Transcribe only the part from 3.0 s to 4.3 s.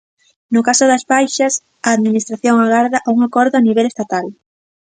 a un acordo a nivel estatal.